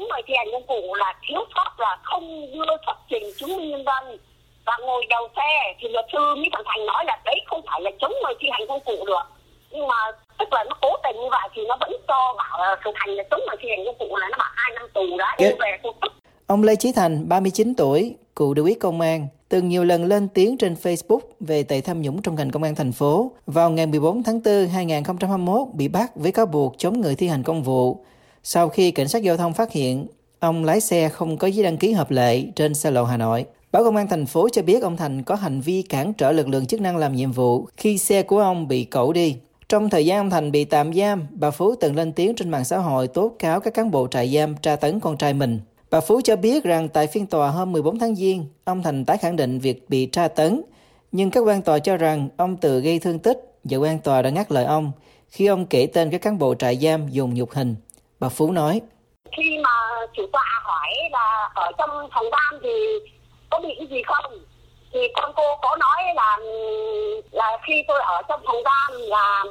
chống 0.03 0.09
người 0.09 0.21
thi 0.27 0.33
hành 0.37 0.47
công 0.51 0.65
vụ 0.67 0.95
là 0.95 1.13
thiếu 1.27 1.41
sót 1.55 1.79
là 1.79 1.97
không 2.03 2.51
đưa 2.53 2.75
xuất 2.85 2.97
trình 3.09 3.23
chứng 3.39 3.57
minh 3.57 3.69
nhân 3.69 3.83
dân 3.85 4.17
và 4.65 4.77
ngồi 4.81 5.05
đầu 5.09 5.27
xe 5.35 5.73
thì 5.79 5.87
luật 5.89 6.05
sư 6.13 6.35
Mỹ 6.35 6.49
Thằng 6.51 6.63
Thành 6.65 6.85
nói 6.85 7.03
là 7.05 7.21
đấy 7.25 7.41
không 7.45 7.61
phải 7.65 7.81
là 7.81 7.91
chống 8.01 8.13
người 8.23 8.33
thi 8.39 8.47
hành 8.51 8.67
công 8.67 8.79
vụ 8.85 9.05
được 9.05 9.23
nhưng 9.71 9.87
mà 9.87 9.95
tức 10.39 10.53
là 10.53 10.63
nó 10.69 10.75
cố 10.81 10.89
tình 11.03 11.15
như 11.15 11.27
vậy 11.31 11.49
thì 11.53 11.61
nó 11.67 11.77
vẫn 11.79 11.91
cho 12.07 12.35
bảo 12.37 12.75
thằng 12.83 12.93
Thành 12.95 13.09
là 13.15 13.23
chống 13.31 13.41
người 13.47 13.57
thi 13.61 13.69
hành 13.69 13.85
công 13.85 14.09
vụ 14.09 14.17
là 14.17 14.27
nó 14.31 14.37
bảo 14.37 14.51
hai 14.55 14.71
năm 14.75 14.89
tù 14.93 15.17
đã 15.17 15.35
đưa 15.39 15.55
về 15.59 15.77
cô 15.83 15.91
tức 16.01 16.13
Ông 16.47 16.63
Lê 16.63 16.75
Chí 16.75 16.91
Thành, 16.91 17.29
39 17.29 17.73
tuổi, 17.75 18.15
cựu 18.35 18.53
đại 18.53 18.61
úy 18.61 18.75
công 18.79 19.01
an, 19.01 19.27
từng 19.49 19.69
nhiều 19.69 19.83
lần 19.83 20.05
lên 20.05 20.27
tiếng 20.27 20.57
trên 20.57 20.73
Facebook 20.73 21.19
về 21.39 21.63
tệ 21.63 21.81
tham 21.81 22.01
nhũng 22.01 22.21
trong 22.21 22.35
ngành 22.35 22.51
công 22.51 22.63
an 22.63 22.75
thành 22.75 22.91
phố. 22.91 23.31
Vào 23.45 23.69
ngày 23.69 23.85
14 23.85 24.23
tháng 24.23 24.41
4 24.45 24.67
2021 24.67 25.67
bị 25.73 25.87
bắt 25.87 26.11
với 26.15 26.31
cáo 26.31 26.45
buộc 26.45 26.75
chống 26.77 27.01
người 27.01 27.15
thi 27.15 27.27
hành 27.27 27.43
công 27.43 27.63
vụ. 27.63 28.05
Sau 28.45 28.69
khi 28.69 28.91
cảnh 28.91 29.07
sát 29.07 29.23
giao 29.23 29.37
thông 29.37 29.53
phát 29.53 29.71
hiện, 29.71 30.07
ông 30.39 30.63
lái 30.65 30.81
xe 30.81 31.09
không 31.09 31.37
có 31.37 31.47
giấy 31.47 31.63
đăng 31.63 31.77
ký 31.77 31.91
hợp 31.91 32.11
lệ 32.11 32.43
trên 32.55 32.73
xe 32.73 32.91
lộ 32.91 33.03
Hà 33.03 33.17
Nội. 33.17 33.45
Báo 33.71 33.83
Công 33.83 33.95
an 33.95 34.07
thành 34.07 34.25
phố 34.25 34.49
cho 34.49 34.61
biết 34.61 34.83
ông 34.83 34.97
Thành 34.97 35.23
có 35.23 35.35
hành 35.35 35.61
vi 35.61 35.81
cản 35.81 36.13
trở 36.13 36.31
lực 36.31 36.47
lượng 36.47 36.65
chức 36.65 36.81
năng 36.81 36.97
làm 36.97 37.15
nhiệm 37.15 37.31
vụ 37.31 37.67
khi 37.77 37.97
xe 37.97 38.23
của 38.23 38.39
ông 38.39 38.67
bị 38.67 38.83
cẩu 38.83 39.13
đi. 39.13 39.35
Trong 39.69 39.89
thời 39.89 40.05
gian 40.05 40.17
ông 40.17 40.29
Thành 40.29 40.51
bị 40.51 40.65
tạm 40.65 40.93
giam, 40.93 41.27
bà 41.31 41.51
Phú 41.51 41.75
từng 41.75 41.95
lên 41.95 42.11
tiếng 42.11 42.35
trên 42.35 42.49
mạng 42.49 42.65
xã 42.65 42.77
hội 42.77 43.07
tố 43.07 43.31
cáo 43.39 43.59
các 43.59 43.73
cán 43.73 43.91
bộ 43.91 44.07
trại 44.07 44.33
giam 44.35 44.55
tra 44.61 44.75
tấn 44.75 44.99
con 44.99 45.17
trai 45.17 45.33
mình. 45.33 45.59
Bà 45.89 46.01
Phú 46.01 46.21
cho 46.23 46.35
biết 46.35 46.63
rằng 46.63 46.89
tại 46.89 47.07
phiên 47.07 47.25
tòa 47.25 47.49
hôm 47.49 47.71
14 47.71 47.99
tháng 47.99 48.15
Giêng, 48.15 48.45
ông 48.63 48.83
Thành 48.83 49.05
tái 49.05 49.17
khẳng 49.17 49.35
định 49.35 49.59
việc 49.59 49.89
bị 49.89 50.05
tra 50.05 50.27
tấn, 50.27 50.61
nhưng 51.11 51.31
các 51.31 51.39
quan 51.39 51.61
tòa 51.61 51.79
cho 51.79 51.97
rằng 51.97 52.29
ông 52.37 52.57
tự 52.57 52.79
gây 52.81 52.99
thương 52.99 53.19
tích 53.19 53.57
và 53.63 53.77
quan 53.77 53.99
tòa 53.99 54.21
đã 54.21 54.29
ngắt 54.29 54.51
lời 54.51 54.65
ông 54.65 54.91
khi 55.29 55.45
ông 55.45 55.65
kể 55.65 55.87
tên 55.93 56.09
các 56.09 56.21
cán 56.21 56.37
bộ 56.37 56.55
trại 56.55 56.77
giam 56.77 57.09
dùng 57.09 57.33
nhục 57.33 57.51
hình. 57.51 57.75
Bà 58.23 58.29
Phú 58.29 58.51
nói: 58.51 58.81
Khi 59.37 59.57
mà 59.63 59.69
chủ 60.13 60.23
tọa 60.33 60.61
hỏi 60.63 60.89
là 61.11 61.49
ở 61.55 61.71
trong 61.77 62.09
phòng 62.13 62.25
giam 62.31 62.59
thì 62.63 62.69
có 63.49 63.59
bị 63.59 63.75
cái 63.77 63.87
gì 63.87 64.01
không? 64.05 64.39
Thì 64.93 64.99
con 65.15 65.31
cô 65.35 65.43
có 65.61 65.75
nói 65.75 66.03
là 66.15 66.37
là 67.31 67.57
khi 67.67 67.83
tôi 67.87 68.01
ở 68.01 68.21
trong 68.27 68.41
phòng 68.45 68.63
giam 68.65 69.01
là 69.01 69.43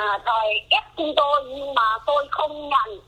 à, 0.00 0.18
đòi 0.24 0.46
ép 0.70 0.84
chúng 0.96 1.12
tôi, 1.16 1.44
nhưng 1.44 1.74
mà 1.74 1.98
tôi 2.06 2.26
không 2.30 2.68
nhận. 2.68 3.00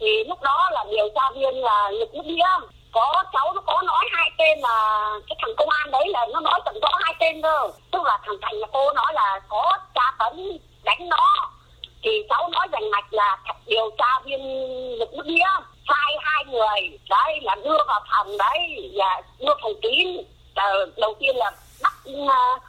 Thì 0.00 0.24
lúc 0.28 0.42
đó 0.42 0.70
là 0.72 0.84
điều 0.90 1.08
tra 1.14 1.30
viên 1.34 1.54
là 1.54 1.90
lực 1.90 2.14
nước 2.14 2.22
không 2.50 2.68
có 2.92 3.24
cháu 3.32 3.52
nó 3.54 3.60
có 3.66 3.82
nói 3.82 4.04
hai 4.12 4.30
tên 4.38 4.58
là 4.60 5.08
cái 5.28 5.36
thằng 5.40 5.54
công 5.56 5.68
an 5.68 5.90
đấy 5.90 6.08
là 6.08 6.26
nó 6.32 6.40
nói 6.40 6.60
tận 6.64 6.80
rõ 6.82 6.90
hai 7.00 7.14
tên 7.20 7.42
cơ. 7.42 7.68
Tức 7.90 8.02
là 8.04 8.18
thằng 8.26 8.36
thành 8.42 8.54
cô 8.72 8.92
nói 8.92 9.12
là 9.14 9.40
có 9.48 9.78
tra 9.94 10.12
tấn, 10.18 10.58
đánh 10.84 11.08
nó 11.08 11.50
thì 12.06 12.22
cháu 12.28 12.48
nói 12.52 12.68
rành 12.72 12.90
mạch 12.90 13.12
là 13.12 13.36
điều 13.66 13.90
tra 13.98 14.20
viên 14.24 14.40
lực 14.98 15.12
nước 15.14 15.26
nghĩa 15.26 15.48
sai 15.88 16.16
hai 16.20 16.44
người. 16.44 16.98
Đấy 17.08 17.40
là 17.42 17.54
đưa 17.64 17.78
vào 17.86 18.00
phòng 18.10 18.38
đấy 18.38 18.90
và 18.96 19.22
đưa 19.38 19.54
phòng 19.62 19.80
kín. 19.82 20.22
Ờ, 20.54 20.90
đầu 20.96 21.14
tiên 21.20 21.36
là 21.36 21.50
bắt 21.82 21.92
uh, 22.10 22.62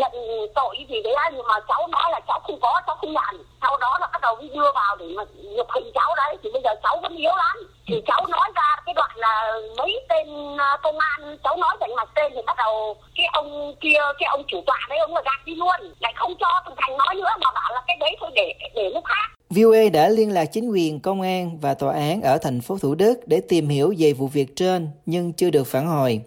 nhận 0.00 0.12
tội 0.54 0.76
gì 0.88 1.02
đấy 1.02 1.14
nhưng 1.32 1.46
mà 1.46 1.54
cháu 1.68 1.86
nói 1.86 2.10
là 2.12 2.20
cháu 2.28 2.40
không 2.40 2.60
có 2.60 2.80
cháu 2.86 2.96
không 2.96 3.12
nhận 3.12 3.44
sau 3.64 3.76
đó 3.80 3.98
là 4.00 4.08
bắt 4.12 4.20
đầu 4.22 4.36
mới 4.36 4.48
đưa 4.48 4.72
vào 4.74 4.96
để 4.96 5.06
mà 5.16 5.24
nhập 5.56 5.66
hình 5.74 5.90
cháu 5.94 6.14
đấy. 6.16 6.36
Thì 6.42 6.50
bây 6.52 6.62
giờ 6.64 6.70
cháu 6.82 6.98
vẫn 7.02 7.16
yếu 7.16 7.36
lắm. 7.36 7.56
Thì 7.86 8.02
cháu 8.06 8.26
nói 8.26 8.50
ra 8.54 8.76
cái 8.86 8.94
đoạn 8.94 9.10
là 9.16 9.52
mấy 9.78 10.00
tên 10.08 10.26
à, 10.58 10.78
công 10.82 10.98
an 10.98 11.38
cháu 11.44 11.56
nói 11.56 11.76
rằng 11.80 11.94
mặt 11.96 12.08
tên 12.14 12.32
thì 12.34 12.40
bắt 12.46 12.56
đầu 12.56 12.96
cái 13.16 13.26
ông 13.32 13.74
kia 13.80 13.98
cái 14.18 14.26
ông 14.26 14.42
chủ 14.48 14.62
tọa 14.66 14.78
đấy 14.88 14.98
ông 14.98 15.14
là 15.14 15.22
gạt 15.24 15.40
đi 15.44 15.54
luôn. 15.54 15.92
Lại 16.00 16.12
không 16.16 16.34
cho 16.40 16.60
thằng 16.64 16.74
thành 16.76 16.96
nói 16.96 17.14
nữa 17.14 17.30
mà 17.40 17.50
bảo 17.54 17.70
là 17.74 17.82
cái 17.86 17.96
đấy 18.00 18.16
thôi 18.20 18.30
để 18.34 18.54
để 18.74 18.90
lúc 18.94 19.04
khác. 19.04 19.30
VOA 19.50 19.88
đã 19.92 20.08
liên 20.08 20.34
lạc 20.34 20.44
chính 20.44 20.70
quyền, 20.70 21.00
công 21.00 21.20
an 21.20 21.58
và 21.60 21.74
tòa 21.74 21.92
án 21.92 22.22
ở 22.22 22.38
thành 22.38 22.60
phố 22.60 22.78
Thủ 22.82 22.94
Đức 22.94 23.14
để 23.26 23.40
tìm 23.48 23.68
hiểu 23.68 23.94
về 23.98 24.12
vụ 24.12 24.26
việc 24.26 24.56
trên 24.56 24.88
nhưng 25.06 25.32
chưa 25.32 25.50
được 25.50 25.64
phản 25.66 25.86
hồi. 25.86 26.20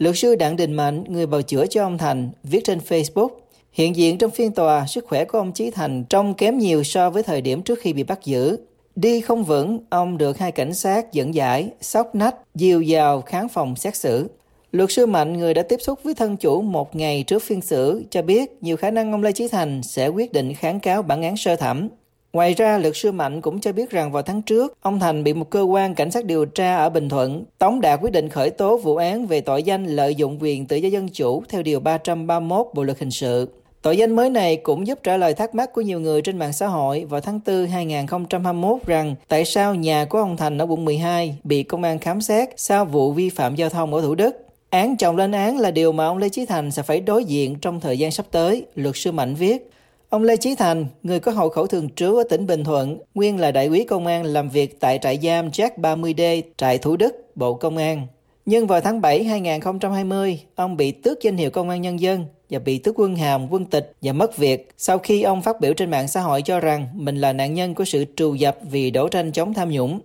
Luật 0.00 0.16
sư 0.18 0.34
Đặng 0.34 0.56
Đình 0.56 0.72
Mạnh, 0.72 1.04
người 1.08 1.26
bào 1.26 1.42
chữa 1.42 1.66
cho 1.66 1.82
ông 1.82 1.98
Thành, 1.98 2.30
viết 2.42 2.64
trên 2.64 2.78
Facebook, 2.88 3.28
Hiện 3.72 3.96
diện 3.96 4.18
trong 4.18 4.30
phiên 4.30 4.52
tòa, 4.52 4.86
sức 4.86 5.04
khỏe 5.08 5.24
của 5.24 5.38
ông 5.38 5.52
Chí 5.52 5.70
Thành 5.70 6.04
trông 6.04 6.34
kém 6.34 6.58
nhiều 6.58 6.82
so 6.82 7.10
với 7.10 7.22
thời 7.22 7.40
điểm 7.40 7.62
trước 7.62 7.78
khi 7.80 7.92
bị 7.92 8.02
bắt 8.02 8.24
giữ. 8.24 8.56
Đi 8.96 9.20
không 9.20 9.44
vững, 9.44 9.78
ông 9.90 10.18
được 10.18 10.38
hai 10.38 10.52
cảnh 10.52 10.74
sát 10.74 11.12
dẫn 11.12 11.34
giải, 11.34 11.68
sóc 11.80 12.14
nách, 12.14 12.34
dìu 12.54 12.84
vào 12.86 13.20
khán 13.22 13.48
phòng 13.48 13.76
xét 13.76 13.96
xử. 13.96 14.28
Luật 14.72 14.90
sư 14.90 15.06
Mạnh, 15.06 15.36
người 15.36 15.54
đã 15.54 15.62
tiếp 15.62 15.78
xúc 15.80 15.98
với 16.04 16.14
thân 16.14 16.36
chủ 16.36 16.62
một 16.62 16.96
ngày 16.96 17.22
trước 17.26 17.42
phiên 17.42 17.60
xử, 17.60 18.02
cho 18.10 18.22
biết 18.22 18.58
nhiều 18.60 18.76
khả 18.76 18.90
năng 18.90 19.12
ông 19.12 19.22
Lê 19.22 19.32
Chí 19.32 19.48
Thành 19.48 19.82
sẽ 19.82 20.08
quyết 20.08 20.32
định 20.32 20.54
kháng 20.54 20.80
cáo 20.80 21.02
bản 21.02 21.22
án 21.22 21.36
sơ 21.36 21.56
thẩm. 21.56 21.88
Ngoài 22.32 22.54
ra, 22.54 22.78
luật 22.78 22.96
sư 22.96 23.12
Mạnh 23.12 23.40
cũng 23.40 23.60
cho 23.60 23.72
biết 23.72 23.90
rằng 23.90 24.12
vào 24.12 24.22
tháng 24.22 24.42
trước, 24.42 24.74
ông 24.80 25.00
Thành 25.00 25.24
bị 25.24 25.34
một 25.34 25.50
cơ 25.50 25.62
quan 25.62 25.94
cảnh 25.94 26.10
sát 26.10 26.24
điều 26.24 26.44
tra 26.44 26.76
ở 26.76 26.90
Bình 26.90 27.08
Thuận 27.08 27.44
tống 27.58 27.80
đạt 27.80 28.00
quyết 28.02 28.12
định 28.12 28.28
khởi 28.28 28.50
tố 28.50 28.76
vụ 28.76 28.96
án 28.96 29.26
về 29.26 29.40
tội 29.40 29.62
danh 29.62 29.86
lợi 29.86 30.14
dụng 30.14 30.38
quyền 30.40 30.66
tự 30.66 30.76
do 30.76 30.88
dân 30.88 31.08
chủ 31.08 31.42
theo 31.48 31.62
Điều 31.62 31.80
331 31.80 32.66
Bộ 32.74 32.82
Luật 32.82 32.98
Hình 32.98 33.10
sự. 33.10 33.48
Tội 33.82 33.96
danh 33.96 34.16
mới 34.16 34.30
này 34.30 34.56
cũng 34.56 34.86
giúp 34.86 34.98
trả 35.02 35.16
lời 35.16 35.34
thắc 35.34 35.54
mắc 35.54 35.72
của 35.72 35.80
nhiều 35.80 36.00
người 36.00 36.22
trên 36.22 36.38
mạng 36.38 36.52
xã 36.52 36.66
hội 36.66 37.04
vào 37.04 37.20
tháng 37.20 37.40
4 37.46 37.66
2021 37.66 38.86
rằng 38.86 39.14
tại 39.28 39.44
sao 39.44 39.74
nhà 39.74 40.04
của 40.04 40.18
ông 40.18 40.36
Thành 40.36 40.58
ở 40.58 40.66
quận 40.68 40.84
12 40.84 41.36
bị 41.44 41.62
công 41.62 41.82
an 41.82 41.98
khám 41.98 42.20
xét 42.20 42.48
sau 42.56 42.84
vụ 42.84 43.12
vi 43.12 43.30
phạm 43.30 43.54
giao 43.54 43.68
thông 43.68 43.94
ở 43.94 44.00
Thủ 44.00 44.14
Đức. 44.14 44.46
Án 44.70 44.96
chồng 44.96 45.16
lên 45.16 45.32
án 45.32 45.58
là 45.58 45.70
điều 45.70 45.92
mà 45.92 46.06
ông 46.06 46.18
Lê 46.18 46.28
Chí 46.28 46.46
Thành 46.46 46.70
sẽ 46.70 46.82
phải 46.82 47.00
đối 47.00 47.24
diện 47.24 47.56
trong 47.60 47.80
thời 47.80 47.98
gian 47.98 48.10
sắp 48.10 48.26
tới, 48.30 48.66
luật 48.74 48.96
sư 48.96 49.12
Mạnh 49.12 49.34
viết. 49.34 49.70
Ông 50.10 50.22
Lê 50.22 50.36
Chí 50.36 50.54
Thành, 50.54 50.86
người 51.02 51.20
có 51.20 51.32
hộ 51.32 51.48
khẩu 51.48 51.66
thường 51.66 51.88
trú 51.96 52.16
ở 52.16 52.24
tỉnh 52.30 52.46
Bình 52.46 52.64
Thuận, 52.64 52.98
nguyên 53.14 53.40
là 53.40 53.50
đại 53.52 53.66
úy 53.66 53.84
công 53.88 54.06
an 54.06 54.24
làm 54.24 54.48
việc 54.48 54.80
tại 54.80 54.98
trại 55.02 55.18
giam 55.22 55.48
Jack 55.48 55.70
30D, 55.76 56.42
trại 56.56 56.78
Thủ 56.78 56.96
Đức, 56.96 57.36
Bộ 57.36 57.54
Công 57.54 57.76
an. 57.76 58.06
Nhưng 58.46 58.66
vào 58.66 58.80
tháng 58.80 59.00
7 59.00 59.24
2020, 59.24 60.40
ông 60.54 60.76
bị 60.76 60.92
tước 60.92 61.22
danh 61.22 61.36
hiệu 61.36 61.50
công 61.50 61.68
an 61.68 61.82
nhân 61.82 62.00
dân 62.00 62.24
và 62.50 62.58
bị 62.58 62.78
tước 62.78 62.94
quân 62.98 63.16
hàm, 63.16 63.52
quân 63.52 63.64
tịch 63.64 63.92
và 64.02 64.12
mất 64.12 64.36
việc 64.36 64.70
sau 64.78 64.98
khi 64.98 65.22
ông 65.22 65.42
phát 65.42 65.60
biểu 65.60 65.72
trên 65.74 65.90
mạng 65.90 66.08
xã 66.08 66.20
hội 66.20 66.42
cho 66.42 66.60
rằng 66.60 66.86
mình 66.94 67.16
là 67.16 67.32
nạn 67.32 67.54
nhân 67.54 67.74
của 67.74 67.84
sự 67.84 68.04
trù 68.16 68.34
dập 68.34 68.56
vì 68.70 68.90
đấu 68.90 69.08
tranh 69.08 69.32
chống 69.32 69.54
tham 69.54 69.70
nhũng. 69.70 70.00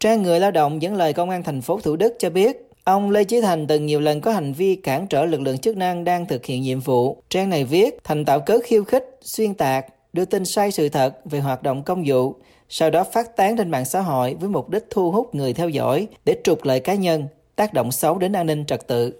Trang 0.00 0.22
người 0.22 0.40
lao 0.40 0.50
động 0.50 0.82
dẫn 0.82 0.94
lời 0.94 1.12
công 1.12 1.30
an 1.30 1.42
thành 1.42 1.60
phố 1.60 1.80
Thủ 1.80 1.96
Đức 1.96 2.14
cho 2.18 2.30
biết 2.30 2.67
Ông 2.88 3.10
Lê 3.10 3.24
Chí 3.24 3.40
Thành 3.40 3.66
từng 3.66 3.86
nhiều 3.86 4.00
lần 4.00 4.20
có 4.20 4.32
hành 4.32 4.52
vi 4.52 4.74
cản 4.74 5.06
trở 5.06 5.24
lực 5.24 5.40
lượng 5.40 5.58
chức 5.58 5.76
năng 5.76 6.04
đang 6.04 6.26
thực 6.26 6.46
hiện 6.46 6.62
nhiệm 6.62 6.80
vụ. 6.80 7.22
Trang 7.30 7.50
này 7.50 7.64
viết, 7.64 8.04
Thành 8.04 8.24
tạo 8.24 8.40
cớ 8.40 8.58
khiêu 8.64 8.84
khích, 8.84 9.18
xuyên 9.22 9.54
tạc, 9.54 9.86
đưa 10.12 10.24
tin 10.24 10.44
sai 10.44 10.70
sự 10.70 10.88
thật 10.88 11.16
về 11.24 11.40
hoạt 11.40 11.62
động 11.62 11.82
công 11.82 12.04
vụ, 12.06 12.34
sau 12.68 12.90
đó 12.90 13.04
phát 13.04 13.36
tán 13.36 13.56
trên 13.56 13.70
mạng 13.70 13.84
xã 13.84 14.00
hội 14.00 14.36
với 14.40 14.48
mục 14.48 14.70
đích 14.70 14.84
thu 14.90 15.10
hút 15.10 15.34
người 15.34 15.52
theo 15.52 15.68
dõi 15.68 16.06
để 16.24 16.36
trục 16.44 16.64
lợi 16.64 16.80
cá 16.80 16.94
nhân, 16.94 17.26
tác 17.56 17.74
động 17.74 17.92
xấu 17.92 18.18
đến 18.18 18.32
an 18.32 18.46
ninh 18.46 18.64
trật 18.66 18.86
tự. 18.86 19.12